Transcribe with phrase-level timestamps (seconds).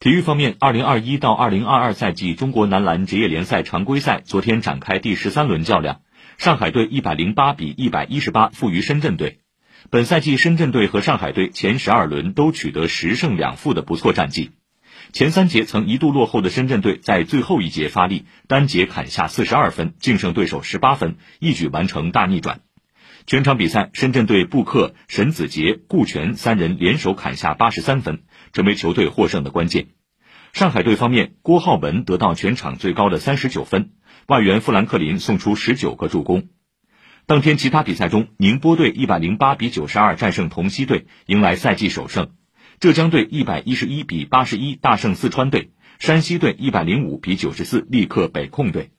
[0.00, 6.02] 体育方面，二零二一到二零二二赛季中国男篮职业联赛常规赛昨天展开第十三轮较量，
[6.36, 9.40] 上海队一百零八比一百一十八负于深圳队。
[9.90, 14.52] 本赛季，深圳队和上海队前十二轮都取得十胜两负的不错战绩。
[15.12, 22.60] 前三节曾一度落后的深圳队在最后一节发力，单节砍下四十二分，净胜对手十八分，一举完成大逆转。
[23.28, 28.22] 全场比赛，深圳队布克、沈子杰、顾全三人联手砍下八十三分。
[28.54, 29.88] 成为球队获胜的关键。
[30.54, 33.90] 上海队方面，郭浩文得到全场最高的三十九分，
[34.28, 36.48] 外援富兰克林送出十九个助攻。
[37.26, 42.28] 当天其他比赛中，宁波队一百零八比九十二战胜同曦队，迎来赛季首胜；
[42.80, 48.92] 浙江队一百一十一比八十一大胜四川队；山西队一百零五比九十四力克北控队。